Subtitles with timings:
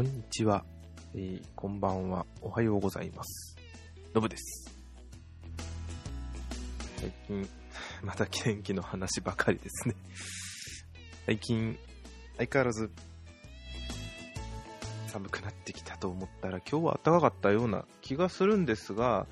[0.00, 0.64] こんにちは、
[1.14, 3.54] えー、こんばんは、おはようございます。
[4.14, 4.74] のぶです。
[6.96, 7.46] 最近、
[8.02, 9.94] また天気の話ばかりですね。
[11.26, 11.78] 最近、
[12.38, 12.90] 相変わらず、
[15.08, 19.26] 寒くなってきたと思ったら、今日は暖かかったような気がするんですが、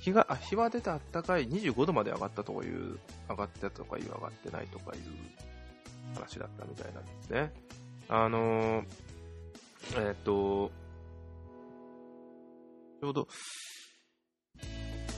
[0.00, 2.98] 日が、あ、日は出た暖かい25度まで上がったとかいう、
[3.30, 5.02] 上がったとかいう、上がってないとかいう
[6.14, 7.50] 話だったみたいなんですね。
[8.08, 9.05] あのー、
[9.94, 10.70] えっ、と、
[13.00, 13.28] ちょうど、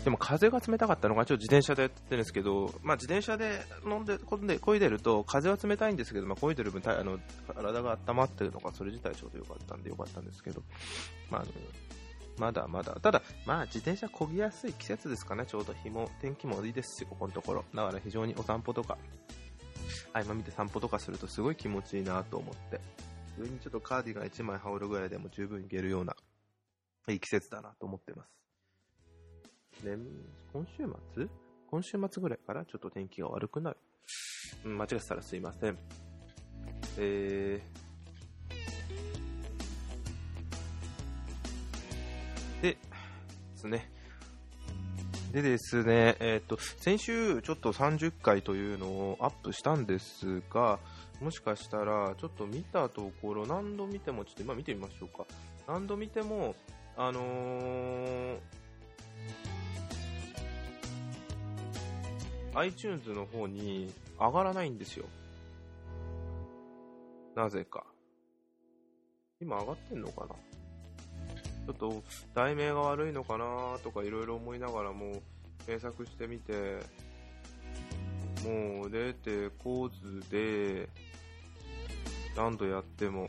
[0.04, 7.18] でも風が冷たかったのが、ちょっと自転車でやってるんですけど、まあ自転車で飲んで、こんで、漕いでると、風は冷たいんですけど、まあ漕いでる分、あの、
[7.54, 10.62] 体が温まってるのが、それ自体ちょうど良かったんで良かったんですけど、
[11.30, 11.50] まあ、あの
[12.38, 17.64] まだまだ、ただ、まあ自転車漕ぎやすい季節ですかね、ちょうど日も、天気もいいですし、ここのところ。
[17.74, 18.96] だから非常にお散歩とか、
[20.12, 22.80] 合間見て散歩とかするとすごい気持ちいいなと思って、
[23.38, 26.16] 上にちょっとカーディガン1枚羽織るぐらいでも十分いけるような、
[27.08, 29.84] いい季節だなと思ってます。
[29.84, 29.96] で、
[30.52, 31.28] 今週末？
[31.70, 33.76] 今週末ぐらいからちょっと天気が悪くなる。
[34.64, 35.78] うん、間違ってたらすいません。
[36.98, 42.78] えー、で、で
[43.56, 43.90] すね。
[45.32, 50.78] でですね、えっ、と、先週ちょっと30回というのをアップしたんですが、
[51.20, 55.26] もしかしたら、ちょっと見たところ、何度見ても、ちょっと今見てみましょうか。
[55.66, 56.54] 何度見ても、
[56.96, 58.38] あのー、
[62.54, 65.06] iTunes の方に上がらないんですよ。
[67.34, 67.84] なぜか。
[69.40, 70.34] 今上がってんのかな？
[71.66, 72.02] ちょっと
[72.34, 75.22] 題名が悪いのかなとかいろいろ思いながらも
[75.66, 76.80] 検索してみて、
[78.44, 80.88] もう出てこずで、
[82.38, 83.28] 何度やっても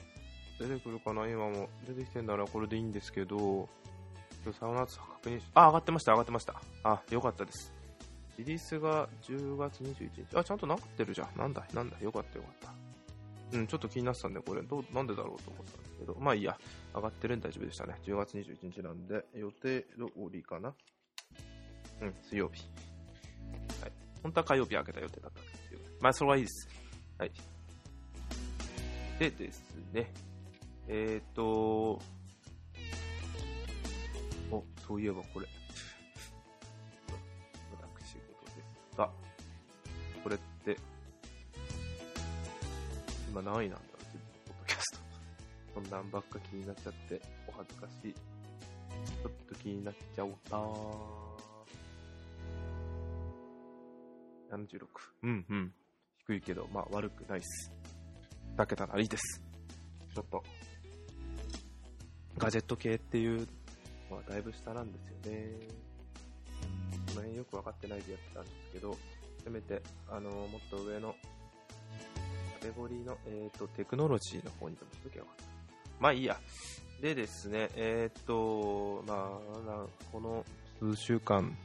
[0.59, 1.27] 出てくるかな？
[1.27, 3.67] 今も出てきてんだならこれでいいんですけど、
[4.59, 6.61] サウナツ確認し、あ、上がってました、上がってました。
[6.83, 7.73] あ、よかったです。
[8.37, 10.37] リリースが10月21日。
[10.37, 11.37] あ、ちゃんとなってるじゃん。
[11.37, 12.53] なんだ、なんだ、よかったよかっ
[13.51, 13.57] た。
[13.57, 16.57] うん、ちょっと気になってたんで、これ、どう、なんでだろうと思ったんですけど、まあいいや、
[16.95, 17.95] 上がってるんで大丈夫でしたね。
[18.05, 19.87] 10月21日なんで、予定通
[20.31, 20.73] りかな。
[22.01, 22.61] うん、水曜日。
[23.81, 23.91] はい。
[24.23, 26.69] 本当は火曜日開けた予定だったんですけど、まあそれはいいです。
[27.17, 27.31] はい。
[29.19, 30.09] でですね、
[30.88, 32.00] えっ、ー、と、
[34.50, 35.47] お、そういえばこれ。
[37.81, 38.19] 私事
[38.56, 38.63] で
[38.94, 39.09] すが、
[40.24, 40.78] これって、
[43.30, 45.00] 今何位なんだろう、自分のポッドキャスト。
[45.74, 48.13] そんなんばっか気になっちゃって、お恥ずかしい。
[48.13, 50.31] ちょっと気になっちゃおう
[54.50, 54.88] な76。
[55.24, 55.74] うんうん。
[56.25, 57.74] 低いけど、まあ悪くないっす。
[58.59, 59.41] だけたらいいです。
[60.13, 60.43] ちょっと、
[62.37, 63.47] ガジェット系っていう
[64.11, 65.47] のはだいぶ下なんですよね。
[66.91, 68.97] この辺よくわかってないでやってたんですけど、
[69.45, 69.81] せめて、
[70.11, 71.15] あのもっと上の
[72.59, 75.43] カテゴリーの、えっ、と、テクノロジーの方にでもしときゃよかった。
[76.01, 76.37] まあいいや。
[77.01, 79.39] でですね、えっ、と、ま
[79.69, 80.43] あ、この
[80.81, 81.57] 数週間、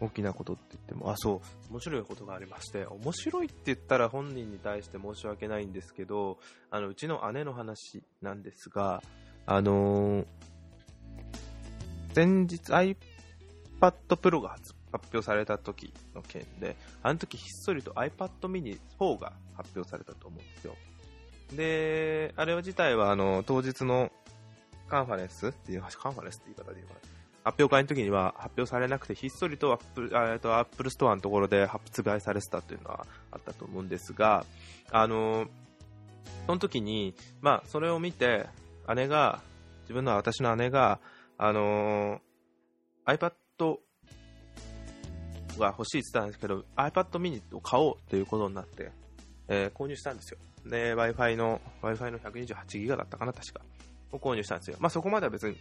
[0.00, 6.38] 大きなことって言っても、あ、そう、面白いことがありまして、面白いって言ったら本人に対して申し訳ないんですけど、
[6.70, 9.02] あの、うちの姉の話なんですが、
[9.46, 10.26] あのー
[12.14, 12.96] 先日 iPad
[13.80, 14.74] Pro が発
[15.12, 20.74] 表された時の件で、あの時ひっそりと iPad mini 4が発表されたと思うんですよ。
[21.54, 24.10] で、あれ自体はあの、当日の
[24.88, 27.17] カンファレンスっていう、カンファレンスって言い方で言うかな。
[27.48, 34.44] 発表会の時には発表されなくて、ひっそりと Apple、えっと、 Apple Store のところで発売されてたというのはあったと思うんですが、
[34.90, 35.46] あの、
[36.46, 38.46] その時に、まあ、それを見て、
[38.94, 39.40] 姉が、
[39.82, 41.00] 自分の私の姉が、
[41.38, 42.20] あの
[43.06, 43.32] iPad
[45.58, 48.92] が欲しいって言ってたんですけど、iPad mini を買おうということになって、
[49.48, 50.38] えー購入したんですよ。
[50.66, 53.60] で、Wi-Fi の、Wi-Fi の128ギガだったかな、確か。
[54.12, 54.76] を購入したんですよ。
[54.80, 55.56] まあそこまでは別に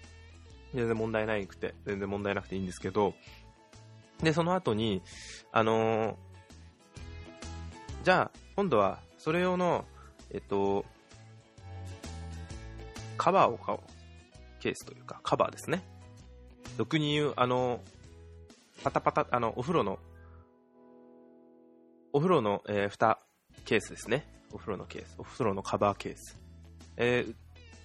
[0.74, 3.14] 全然問題ないくて、全然問題なくていいんですけど、
[4.22, 5.02] で、その後に、
[5.52, 6.16] あのー
[8.04, 9.84] じゃあ、今度は、それ用の、
[10.32, 10.86] えっと、
[13.18, 13.82] カバーを買おう。
[14.62, 15.84] ケースというか、カバーですね。
[16.78, 17.82] 俗に言う、あの、
[18.82, 20.00] パタパタ、あの、お風呂の、
[22.14, 23.20] お風呂の、えー蓋
[23.66, 24.26] ケースですね。
[24.54, 25.16] お風呂のケース。
[25.18, 26.40] お風呂のカバーケース。
[26.96, 27.36] えー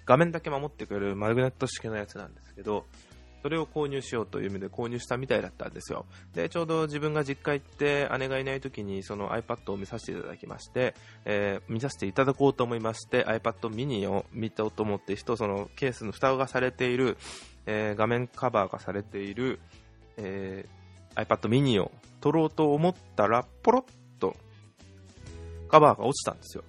[0.07, 2.87] 画面だけ守ってくれるマグネット式のやつなんですけど、
[3.43, 6.07] それを購入しようという意味で購入したみたいだったんですよ。
[6.33, 10.95] で、ちょうど自分が実家行って姉がいない時にその iPad を見させていただきまして、
[11.25, 17.19] えー、見させていただこうと思いまして iPad mini を見たと思って人、そのケースの蓋がされている、
[17.67, 19.59] えー、画面カバーがされている、
[20.17, 21.91] えー、iPad mini を
[22.21, 24.37] 取ろうと思ったら、ポロッと
[25.69, 26.63] カバーが落ちたんですよ。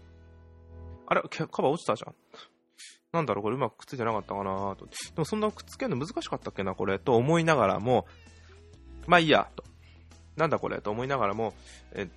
[1.06, 2.16] あれカバー落ちたじゃん。
[3.14, 4.88] なんだろう、これうまくくっついてなかったかなと。
[4.88, 8.08] でもそんなくっつけるの難しかったっけな、これ、と思いながらも、
[9.06, 9.64] まあいいや、と。
[10.36, 11.54] なんだこれ、と思いながらも、
[11.94, 12.12] え、くっ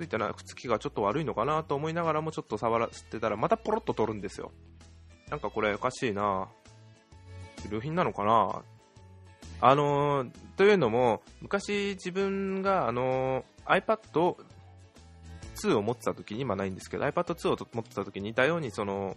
[0.00, 4.52] ついてない、くっつきがちょっと悪いのかなと思いながらも、ちょっと触らせてたら、またポロッと取るんですよ。
[5.30, 6.48] なんかこれおかしいな
[7.70, 8.62] 流品なのかな
[9.62, 14.36] あのー、というのも、昔自分が、あのー、iPad
[15.54, 19.16] 2を持ってた時に、今ないんですけど、iPad 2を持ってた時に似たように、その、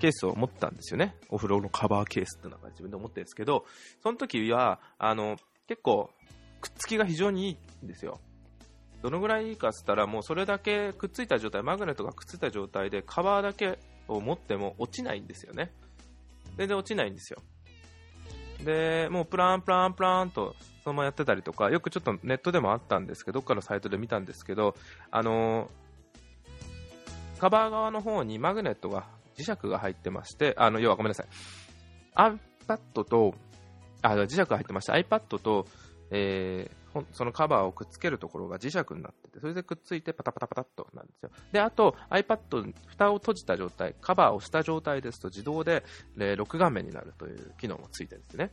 [0.00, 1.16] ケースを持ったんですよね。
[1.28, 3.64] お風呂のカバーケースってのが自分で思ってるんですけど、
[4.02, 5.36] その時は、あの、
[5.66, 6.10] 結構、
[6.60, 7.50] くっつきが非常にい
[7.82, 8.20] いんですよ。
[9.02, 15.72] どのぐらいいいかっつったら、もうそれだけくっついた状態、マグネットがくっついた状態で、カバーだけを持っても落ちないんですよね。
[16.56, 17.38] 全然落ちないんですよ。
[18.64, 20.54] で、もうプランプランプランと
[20.84, 24.74] そのままやってたりとか、よくちょっとネットでもあったんですけど、どっかのサイトで見たんですけど、
[25.10, 31.26] あのー、カバー側の方にマグネットが磁石が入ってまして、あの、要はごめんなさい。
[32.16, 33.34] iPad と、
[34.02, 35.66] あ、磁石が入ってまして、iPad と、
[36.10, 41.30] えー、そのカバーをくっつけるところが磁石になってて、それでくっついてパタパタパタっとなんですよ。
[41.50, 45.82] で、あと iPad、蓋を閉じた状態、カバーをした状態ですと自動で、
[46.18, 48.52] えー、録画面になるという機能もついてるんですね。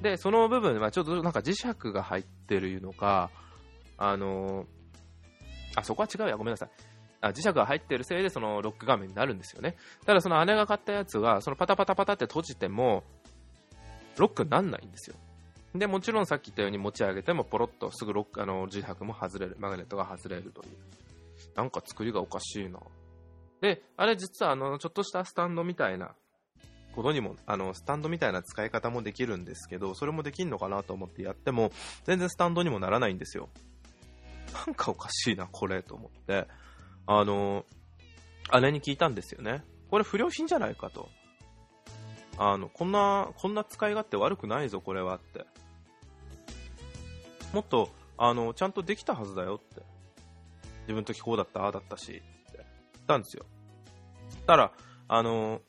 [0.00, 3.30] で、その部分はちょっとなんか磁石が入ってるのか、
[3.98, 4.66] あの、
[5.76, 6.70] あ、そこは違うや、ごめんなさい。
[7.22, 9.76] あ磁石が入ってるせいでそのロック画面になるんですよね。
[10.04, 13.04] ただその姉が買ったやつは、そのパタパタパタって閉じても、
[14.18, 15.16] ロックになんないんですよ。
[15.74, 20.76] で、もちろんさっき言ったように持ち上げてもポロッとすぐロック、あの、磁石も外れる、マグネットが外れるという。
[21.54, 22.80] なんか作りがおかしいな。
[23.60, 26.14] で、あれ実はあの、ちょっとしたスタンドみたいな
[26.94, 31.70] ことにも、あの、スタンドみたいな使い方もできるんですけど、それもできんのかなと思ってやっても、
[32.04, 33.48] 全然スタンドにもならないんですよ。
[34.66, 36.46] なんかおかしいな、これ、と思って。
[37.06, 37.64] あの、
[38.60, 39.64] 姉に聞いたんですよね。
[39.90, 41.08] これ不良品じゃないかと。
[42.38, 45.44] あの、こんな、こんな使い勝手悪くないぞ、これはって。
[47.52, 49.82] もっと、あの、ちゃんとできたはずだよって。
[50.82, 52.22] 自分の時こうだった、ああだったし、って
[52.54, 52.66] 言っ
[53.06, 53.44] たんですよ。
[54.46, 54.72] たら、
[55.08, 55.60] あの、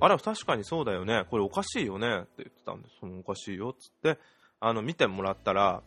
[0.00, 1.24] あれ、確かにそうだよね。
[1.30, 2.18] これおかしいよね。
[2.18, 2.96] って言ってたんです。
[3.00, 3.74] そのおかしいよ。
[3.78, 4.18] つって、
[4.60, 5.82] あの、見てもらったら、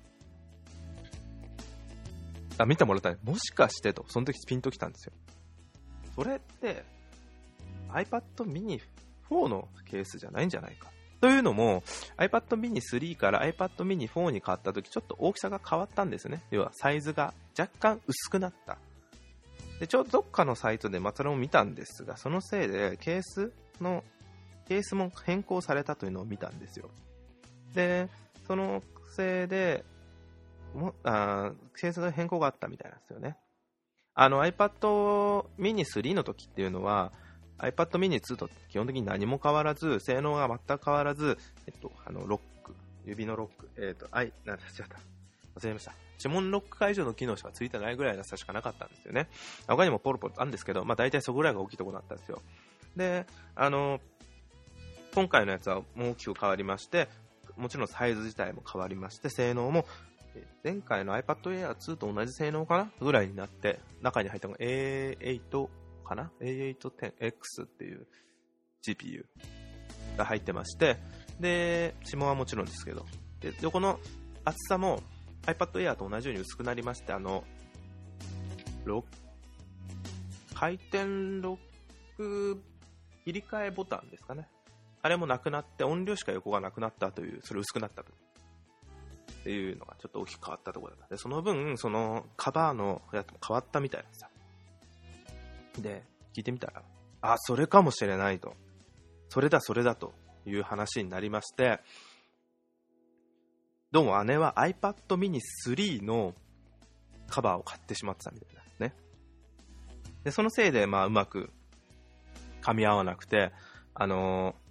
[2.60, 3.18] あ、見てもらったね。
[3.24, 5.14] もしかしてと、その時ピンときたんですよ。
[6.16, 6.84] それって、
[7.90, 8.82] iPad mini
[9.30, 10.90] 4のケースじゃないんじゃないか。
[11.22, 11.84] というのも、
[12.18, 16.44] iPad mini 3から iPad mini 4に変わった時、ちょっと大きさが変わったんですね。
[16.52, 18.78] 要は、サイズが若干薄くなった。
[19.80, 24.04] で、ちょうどどっかのサイトでまたそれを見たんですが、そのせいで、ケースの、
[24.68, 26.90] ケースも変更されたというのを見たんですよ。
[27.74, 28.10] で、
[28.48, 28.84] その
[29.16, 29.86] せいで、
[30.74, 33.38] もあケースの変更があったみたいなんですよね。
[34.16, 37.12] iPad mini 3の時っていうのは
[37.60, 42.74] iPad mini 2と基本的に何も変わらず、性能が全く変わらず、えっと、あの、ロック、
[43.06, 44.98] 指のロック、えっと、あい、なんだ、違った。
[45.60, 45.94] 忘れました。
[46.24, 49.28] 指紋ロック解除の機能しかついてないぐらいの差しかなかったんですよね。
[49.68, 52.42] 他にもポロポロあるんですけど、まあ大体そこぐらいが大きいところだったんですよ。
[52.96, 54.00] で、あの、
[55.14, 57.10] 今回のやつは大きく変わりまして、
[57.58, 59.86] もちろんサイズ自体も変わりまして、性能も
[60.64, 62.92] 前回の iPad Air 2と同じ性能かな？
[63.00, 65.68] ぐらいになって、中に入ったのが A8
[66.04, 68.08] かな ?A810X っていう
[68.86, 69.26] GPU
[70.18, 70.98] が入ってまして、
[71.40, 73.06] で、指紋はもちろんですけど、
[73.40, 74.00] で、横の
[74.44, 75.02] 厚さも
[75.46, 77.44] iPad Air と同じように薄くなりまして、あの、
[80.56, 81.06] 回転
[81.42, 81.58] ロッ
[82.18, 82.62] ク
[83.24, 84.48] 切り替えボタンですかね。
[85.02, 88.12] あれもなくなって音量しか横がなくなったという、それ薄くなったと
[89.40, 91.16] っていうのがちょっと大きく変わったところだった。
[91.16, 94.30] で、その分、そのカバーのやつも変わったみたいなんですよ。
[95.82, 96.04] で、
[96.36, 96.84] 聞いてみたら、
[97.22, 98.54] あ、それかもしれないと。
[99.30, 100.14] それだ、それだと
[100.46, 101.80] いう話になりまして、
[103.92, 106.36] どうも姉は iPad mini 3の
[107.28, 108.94] カバーを買ってしまってたみたいなね。
[110.24, 111.50] で、そのせいで、まあ、うまく
[112.62, 113.52] 噛み合わなくて、
[113.96, 114.69] あのー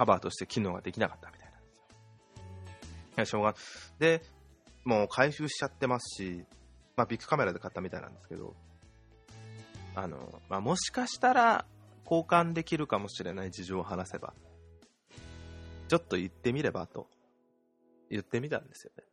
[0.00, 1.82] カバーとして機能ができなかったみたいなんですよ。
[3.18, 3.54] いや、しょうが
[3.98, 4.22] で、
[4.86, 6.42] もう回収しちゃってますし、
[6.96, 8.56] まあ、ビッグカメラで買ったみたいなんですけど、
[9.94, 11.66] あの、まあ、もしかしたら、
[12.06, 14.32] 交換できるかもしれない事情を話せば、
[15.88, 17.06] ちょっと言ってみればと、
[18.08, 19.04] 言ってみたんですよね。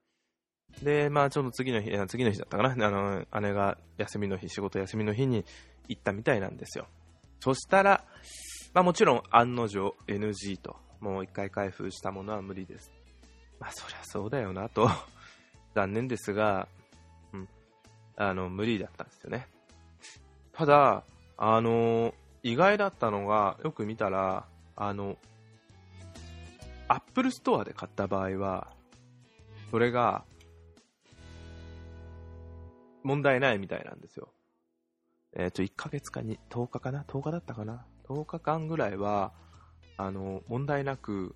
[0.83, 5.43] で、まあ、ちょっと次の日、次の日だったかな、あの、姉が休みの日、仕事休みの日に
[5.89, 6.87] 行ったみたいなんですよ。
[7.41, 8.05] そしたら、
[8.77, 12.91] まあもちろん案の定 NG と、もう一回開封したものは無理です。
[13.59, 14.87] まあそりゃそうだよなと
[15.73, 16.67] 残念ですが、
[17.33, 17.49] うん、
[18.17, 19.47] あの、無理だったんですよね。
[20.51, 21.03] ただ、
[21.37, 25.17] あの、意外だったのが、よく見たら、あの、
[26.87, 28.67] Apple Store で買った場合は、
[29.71, 30.23] それが、
[33.01, 34.31] 問題ないみたいなんですよ。
[35.33, 37.83] えっ、ー、と、1ヶ月かに、10日かな ?10 日だったかな？
[38.09, 39.31] ?10 日間ぐらいは、
[39.97, 41.35] あの、問題なく、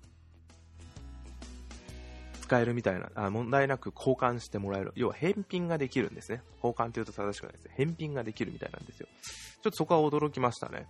[2.52, 4.92] 使えるみたいな、あ問題なく交換してもらえる。
[4.94, 6.42] 要は返品ができるんですね。
[6.56, 7.74] 交換って言うと正しくないですね。
[7.76, 9.08] 返品ができるみたいなんですよ。
[9.62, 10.86] ちょっとそこは驚きましたね。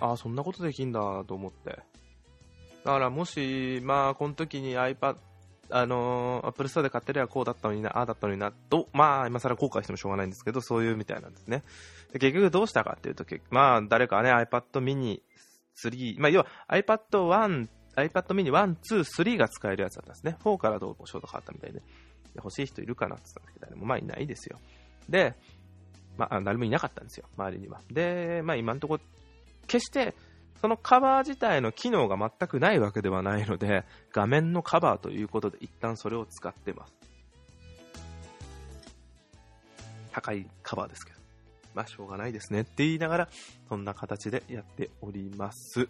[0.00, 1.78] ああ、そんなことできんだと思って。
[2.84, 5.16] だからもし、まあ、この時に iPad、
[5.72, 11.64] あのー、Apple Store で買ってりゃこうだったのにな、ああだったのにな、と、まあ、今更後悔してもしょうがないんですけど、そういうみたいなんですね。
[12.12, 15.22] で結局どうしたかっていうと、まあ、誰かね、iPad mini
[15.82, 20.36] 3、まあ、要は iPad 1、iPad mini 1、2、3が使えるやつだったんですね。
[20.44, 21.82] 4からどうもショート変わったみたいで。
[22.36, 24.58] 欲しい人いるかなって言ったんですけど、誰もまあいないですよ。
[25.08, 25.34] で、
[26.16, 27.80] まあ、誰もいなかったんですよ、周りには。
[27.90, 29.02] で、まあ今のところ、
[29.66, 30.14] 決して
[30.62, 36.94] そのカバー自体の機能が全くないわけではないので、画面のカバーということで一旦それを使ってます。
[40.12, 41.18] 高いカバーですけど。
[41.74, 43.28] まあ、しょうがないですねって言いながら、
[43.68, 45.88] そんな形でやっております。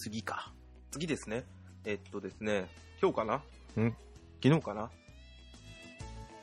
[0.00, 0.50] 次か。
[0.90, 1.44] 次ですね。
[1.84, 2.70] えっとですね、
[3.02, 3.34] 今日かな？
[3.34, 3.42] ん
[4.42, 4.90] 昨日かな？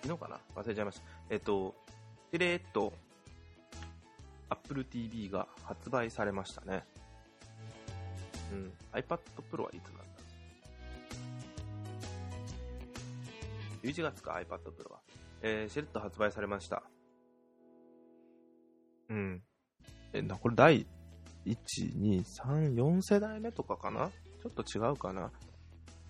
[0.04, 0.40] 昨日かな？
[0.56, 1.04] 忘れちゃいました。
[1.32, 1.74] えっと、
[2.32, 2.94] しれーっと、
[4.50, 6.84] Apple TV が発売されましたね。
[8.54, 8.72] うん。
[8.94, 9.20] iPad
[9.52, 10.04] Pro はいつなんだ
[13.82, 15.00] ?11 月か iPad Pro は。
[15.42, 16.84] えー、しれっと発売されました。
[19.10, 19.42] うん。
[20.14, 20.86] え、な、これ第
[21.48, 24.10] 1、2、3、4世代目とかかな？
[24.10, 25.32] ちょっと違うかな？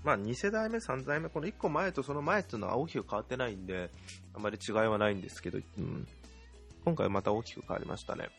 [0.04, 3.90] まあ2世代目、3代目、この1個前とその前っていうのは大きく変わってないんで、
[4.34, 6.08] あまり違いはないんですけど、うん、
[6.86, 8.30] 今回また大きく変わりましたね。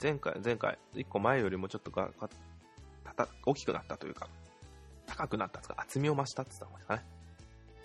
[0.00, 2.10] 前回、前回、1個前よりもちょっとが
[3.04, 4.28] たた大きくなったというか、
[5.06, 7.04] 高くなったとか、厚みを増したって言った方がいいで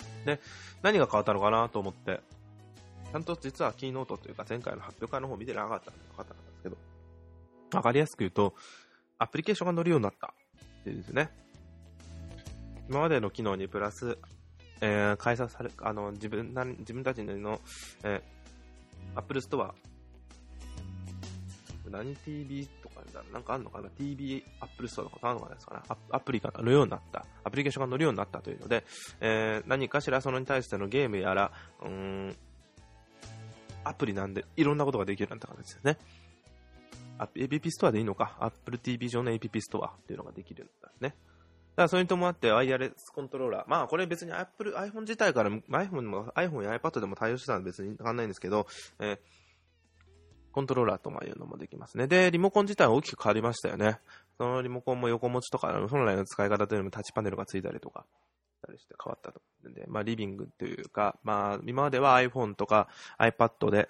[0.07, 0.37] すかね。
[0.37, 0.41] で、
[0.81, 2.21] 何が変わったのかなと思って、
[3.11, 6.77] ちゃんと実はキーノートというか前回の発表会の方見てなかったんで分かったんですけど、
[7.77, 8.55] わかりやすく言うと、
[9.19, 10.33] アプリケーションが載るようになった
[10.81, 11.29] っていうんですね。
[12.89, 14.17] 今までの機能にプラス、
[14.81, 17.59] えー、開催され、あの、自分な、自分たちの、
[18.03, 19.71] えー、Apple Store、
[21.89, 23.01] 何 TV とか
[23.31, 25.55] なんかあるのかな ?TV Apple Store とかあるのかな？
[25.55, 27.25] ですかなアプリが乗るようになった。
[27.43, 28.83] アプリケーションが乗るようになったというので、
[29.21, 31.51] えー、何かしらそのに対してのゲームやら、
[31.83, 32.35] うん、
[33.83, 35.97] アプリなんでいろんなことができるようになった形ですね。
[37.19, 41.09] APP ストアでいいのか、Apple TV 上の APP ストアっていうのができるんですね。
[41.09, 43.63] だからそれに伴ってワイヤレスコントローラー。
[43.67, 48.67] まあこれ別に Apple、iPhone 自体から iPhone も iPhone や iPad でも対応してたんで別に変わんないんですけど、
[48.99, 49.17] えー、
[50.51, 52.07] コントローラーというのもできますね。
[52.07, 53.99] で、リモコン自体は大きく変わりましたよね。
[54.37, 58.05] そのリモコンも横持ちとか、本来の使い方というのもタッチパネルがついたりとか、
[58.65, 59.41] たりして変わったと。
[59.63, 62.87] で、まあリビングというか、まあ今までは iPhone とか
[63.19, 63.89] iPad で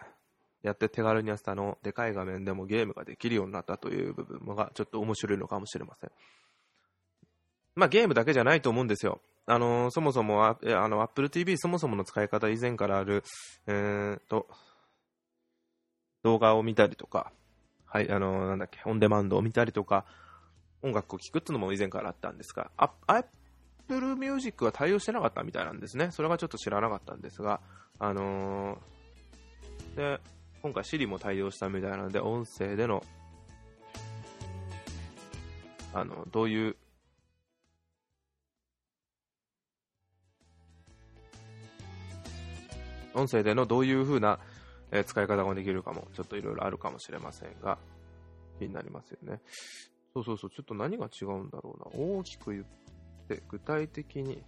[0.64, 6.12] やって手軽にやってたの、でかい画面でもゲームができるようになったという部分がちょっと面白いのかもしれません。
[7.76, 9.22] まあゲームだけじゃないと思うんですよ。
[9.46, 13.24] あのー、そもそもあの Apple TV そもそもの使い方以前からある、
[13.68, 14.48] えー、と、
[16.24, 17.34] 動画を見たりとか、
[17.86, 20.06] はい、あのー、なんだっけ、オンデマンドを見たりとか、
[20.82, 26.12] 音楽を聴くっていうのも以前からあったんですが、Apple Music は対応してなかったみたいなんですね。
[26.12, 27.60] それがちょっと知らなかったんですが、
[28.00, 30.22] あのー、で、
[30.64, 33.04] 今回 Siri も対応したみたいなので、音声での、
[35.94, 36.78] あの、どういう、
[43.14, 44.40] 音声でのどういう風な、
[44.92, 47.78] え使い方ができるかも、ちょっといろいろあるかもしれませんが、
[48.58, 49.42] 気になりますよね。
[50.14, 52.06] そうそうそう、ちょっと何が違うんだろうな。
[52.06, 52.66] 大きく言っ
[53.28, 54.42] て、具体的に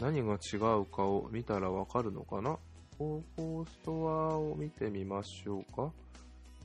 [0.00, 2.58] 何が違うかを見たらわかるのかな？
[2.98, 5.92] 方法ストアを見てみましょうか。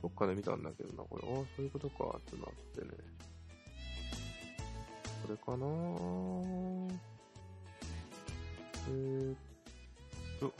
[0.02, 1.28] どっかで見たんだけどな、これ。
[1.28, 2.88] ああ、そういうことか、ってなってね。
[5.22, 5.66] これかな
[8.88, 9.36] えー、っ
[10.40, 10.52] と。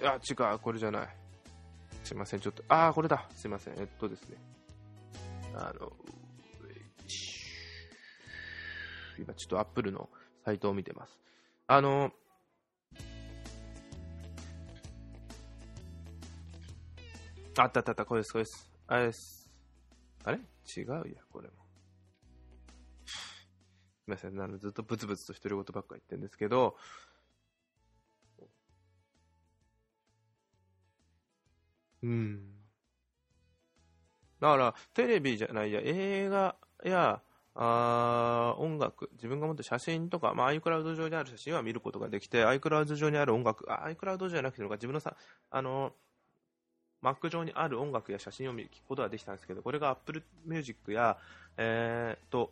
[0.00, 1.08] いや、違う、これじゃない。
[2.04, 2.64] すいません、ちょっと。
[2.68, 3.28] ああ、これだ。
[3.36, 3.74] すいません。
[3.78, 4.36] えっとですね。
[5.54, 5.92] あの、
[9.18, 10.08] 今ちょっとアップルの
[10.44, 11.18] サイトを見てます。
[11.66, 12.10] あの、
[17.58, 18.70] あったあったあった、これです、これです。
[18.86, 19.06] あれ？
[19.06, 19.50] です。
[20.24, 20.38] あれ？
[20.38, 21.54] 違うや、これも。
[23.04, 26.76] すみません、あのずっとブツブツと独り言ばっか言ってるんですけど、
[32.02, 32.40] うん。
[34.40, 37.20] だから、テレビじゃないや、映画や、
[37.54, 45.16] あ音楽、自分が持って写真とか、まあ、iCloud 上にある写真は見ることができて、iCloud 上にある音楽、iCloud じゃなくて自分のさ、
[45.50, 45.92] あの、
[47.02, 51.16] Mac 上にある音楽や写真を見ることができたんですけど、これが Apple Music や、
[51.56, 52.50] えー、と、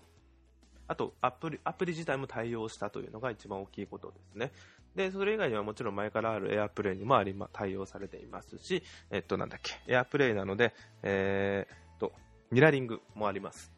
[0.87, 4.52] あとアプリ、アプリ自体も対応したというのが一番大きいことですね。
[4.95, 12.12] で、それ以外にはもちろん前からある AirPlay にもあり、ま、対応されていますし、えっと、なんだっけ、AirPlay なので、えー、と、
[12.50, 13.71] ミラーリングもあります。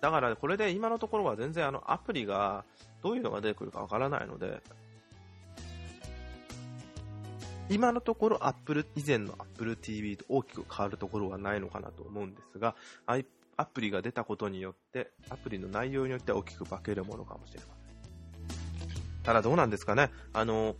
[0.00, 2.64] だからこれで今のところは全然あのアプリが
[3.04, 4.60] どういうのが出てくるかわからないので、
[7.72, 12.76] 今のところ Apple、以前の Apple TV と大きく変わるところはないのかなと思うんですが、
[13.56, 19.22] アプリが出たことによって、アプリの内容によっては大きく化けるものかもしれません。
[19.22, 20.76] ただどうなんですかね、あの、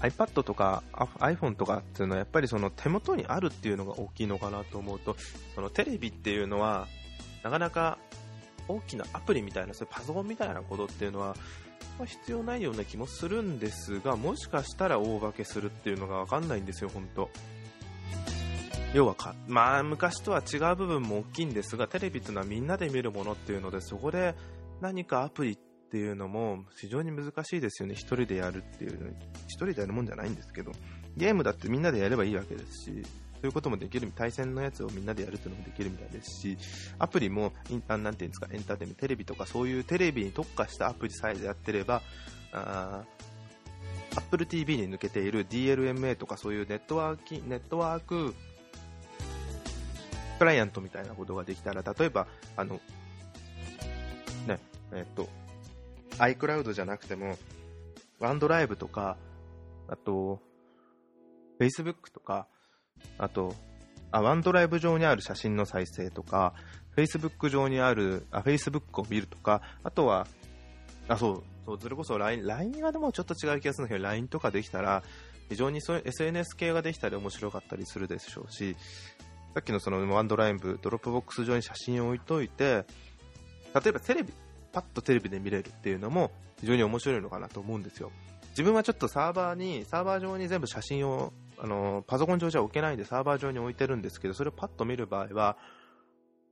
[0.00, 5.16] iPad とか iPhone とかっていうのはやっぱりその手元にあるっていうのが大きいのかなと思うと、
[5.54, 6.86] そのテレビっていうのは
[7.42, 7.98] なかなか
[8.68, 11.36] 大きなアプリみたいな、そういうパソコンみたいなことっていうのは、
[11.98, 17.30] ま、必要ないような気もするんですが、もしかしたら大化けするっていうのがわかんないんですよ、本当。
[18.94, 24.34] 要はか、まあ、昔とは違う部分も大きいんですが、テレビっていうのはみんなで見るものっていうので、そこで
[24.80, 29.14] 何かアプリっていうのも非常に難しいですよね、1人でやるっていうのに。
[29.14, 29.18] 1
[29.56, 30.72] 人でやるもんじゃないんですけど、
[31.16, 33.02] ゲームだってみんなでやればいいわけですし、
[33.44, 36.56] そういうこともできる、対戦のやつをみんなでやるっていうのもできるみたいですし、
[36.98, 37.52] アプリも、
[37.86, 42.00] なんていうんですか、エンターテイメント、テレビとかそういうテレビに特化したアプリさえやってれば、
[42.52, 43.04] あ
[44.16, 48.34] Apple TV に抜けている DLMA とかそういうネットワーキネットワーク
[50.38, 52.26] クライアントみたいなことができたら、例えば、
[52.56, 52.80] あの、
[54.46, 54.58] ね、
[54.94, 55.28] えっと、
[56.16, 57.36] iCloud じゃなくても、
[58.20, 59.18] OneDrive とか、
[59.88, 60.40] あと、
[61.60, 62.48] Facebook とか、
[63.18, 63.54] あと、
[64.10, 66.54] あ、 OneDrive 上にある写真の再生とか、
[66.96, 70.26] Facebook 上にある、あ、Facebook を見るとか、あとは、
[71.08, 75.02] あ、そう、そう、それこそ LINE、LINE はでもちょっと違う気がするんだけど、LINE とかできたら、
[75.48, 78.76] 非常にそういう SNS 系ができたり面白かったりするでしょうし、
[79.54, 82.86] さっきのその OneDrive、Dropbox 上に写真を置いといて、
[83.74, 84.32] 例えばテレビ、
[84.72, 88.10] パッとテレビで見れるっていうのも非常に面白いのかなと思うんですよ。
[88.50, 95.56] 自分はちょっとサーバーに、サーバー上に全部写真をあのパソコン上じゃ置けないんでサーバー上に置いてるんですけど、それをパッと見る場合は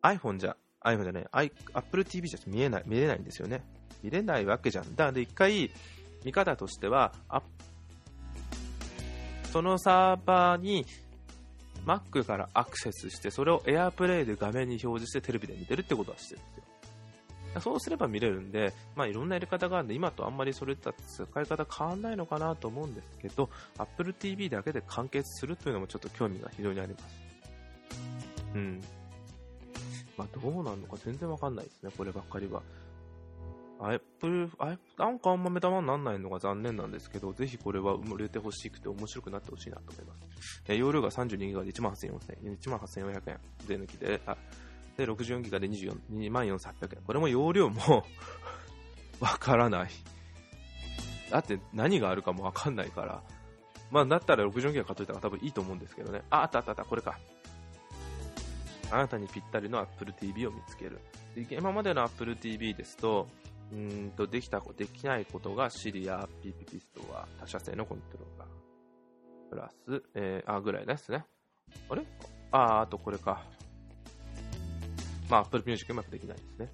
[0.02, 3.62] iPhone じゃ、iPhone じゃない、Apple TV じゃ見えない、見れないんですよね。
[4.02, 4.96] 見れないわけじゃん。
[4.96, 5.70] だから一回、
[6.24, 7.12] 見方としては、
[9.52, 10.86] そのサーバーに
[11.86, 16.61] Mac からアクセスして、それを AirPlay で画面に表示してテレビで見てるってことはしてるんですよ。
[17.60, 27.04] そうすれば見れるんで、まあ、いろんなやり方があるんで、今とあんまりそれとは使い方変わんないのかなと思うんですけど、Apple TV だけで完結するというのもちょっと興味が非常にあります。
[28.54, 28.80] うん。
[30.16, 32.62] まあ、どうなるのか全然わかんないですね、こればっかりは。
[33.80, 34.50] Apple、
[34.96, 40.62] なんかあんま目玉にならないのが残念なんですけど、ぜひこれは売れてほしくて面白くなってほしいなと思います。
[40.68, 44.36] え容量が 32GB で18,400円、18,400円、税抜きで、あ、
[45.04, 47.02] で、64ギガで24,800円。
[47.04, 48.04] これも容量も
[49.20, 49.90] わからない。
[51.30, 53.22] だって何があるかもわかんないから。
[53.90, 56.22] まあ、だったら64ギガ買っといたら多分いいと思うんですけどね。
[56.30, 57.18] あ、あったあったあった、これか。
[58.90, 61.00] あなたにぴったりの Apple TV を見つける。
[61.50, 63.26] 今までの Apple TV ですと、
[63.72, 68.48] うんとできたできないことが Siri や PP ピストは他社製のコントローラー。
[69.50, 71.24] プラス、えー、あ、ぐらいですね。
[71.88, 72.04] あれ？
[72.50, 73.42] あ、あとこれか。
[75.32, 76.70] まあ、Apple Music うまくできないですね。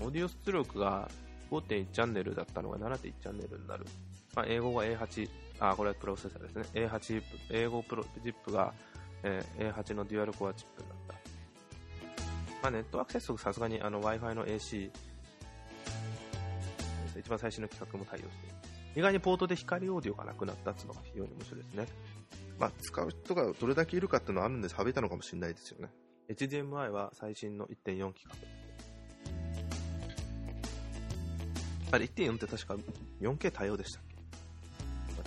[0.00, 1.08] オーディオ出力が
[1.48, 3.86] 5.1チャンネルだったのが7.1チャンネルになる。
[4.34, 6.64] まあ、 A5 が A8、あ、これはプロセッサーですね。
[6.74, 8.74] A8、 A5 プロチップが、
[9.22, 11.14] えー、A8 のデュアルコアチップになった。
[12.62, 14.90] まあ、ネットアクセスさすがにあの Wi-Fi の AC、
[17.16, 18.56] 一番最新の企画も対応している。
[18.96, 21.86] 意外にポートで光オーディオがなくなったっていうのが非常に面白いですね。
[22.58, 25.88] まあ、使う人がどれだけいるかっていうのはあるんで省いたのかもしれないですよね。
[26.34, 28.36] HDMI は最新の1.4規格。
[31.90, 32.76] あれ、1.4って確か
[33.20, 34.02] 4K 対応でしたっ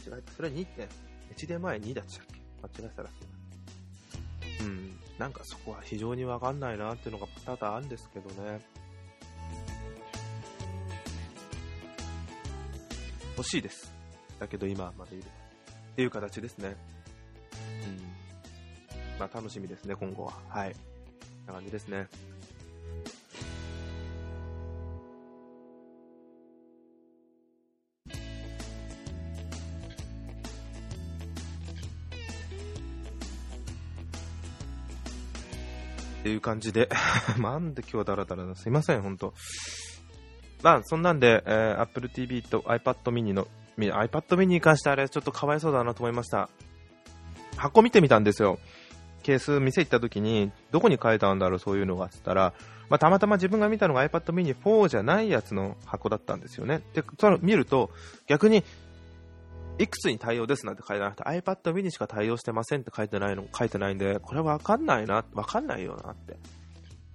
[0.04, 0.10] け？
[0.10, 0.32] 間違えた。
[0.34, 0.88] それは2点。
[1.36, 2.26] HDMI2 だったっ
[2.74, 2.82] け？
[2.82, 3.30] 間違えたらすいま
[4.58, 4.68] せん。
[4.68, 5.00] うん。
[5.20, 8.60] なんかそこは非常にわかんないなっていうのが多々あるんですけどね。
[13.38, 13.94] 欲しいです。
[14.40, 15.26] だけど今までいる。
[15.26, 16.76] っていう形ですね。
[17.86, 19.20] うん。
[19.20, 20.34] まあ楽しみですね、今後は。
[20.50, 20.76] はい。
[21.46, 22.08] な感じですね。
[36.20, 36.90] っていう感じで、
[37.38, 39.36] なんで今日ダラダラだ、すいません、ほんと。
[40.64, 46.50] まあ、そんなんで、えー、Apple TV と iPad mini の、iPad mini に関してあれ、ちょっとかわいそうだなと思いました。
[47.58, 48.58] 箱見てみたんですよ。
[49.26, 52.54] ケース店行った時に、どこに書いたんだろう、そういうのが、つったら、
[52.90, 56.84] まあ、たまたま自分が見たのが iPad mini 4じゃないやつの箱だったんですよね。
[56.94, 57.90] で、その見ると、
[58.28, 58.64] 逆に
[59.80, 66.38] いくつに対応ですなんて書いてなくて iPad mini しか対応してませんって書いてないの、書いてないんで、これわかんないな、わかんないよなって。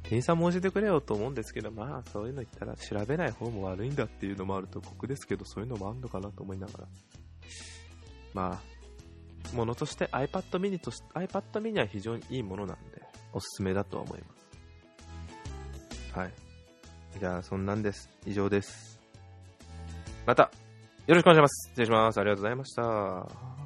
[0.03, 6.89] 店員さんも教えてくれよと思うんですけど、まあそういうの言ったら調べない方も悪いんだっていうのもあると酷ですけど、そういうのもあるのかなと思いながら。
[8.35, 8.80] まあ、
[9.55, 14.27] ものとして iPad mini とし iPad mini は非常にいいものなんで、おすすめだとは思いま
[16.15, 16.19] す。
[16.19, 16.33] はい。
[17.19, 18.09] じゃあ、そんなんです。
[18.27, 19.01] 以上です。
[20.27, 20.51] また
[21.07, 21.71] よろしくお願いします。
[21.71, 22.19] 失礼します。
[22.19, 23.60] ありがとうございました。